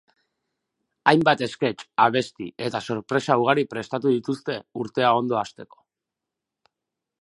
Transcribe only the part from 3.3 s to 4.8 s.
ugari prestatu dituzte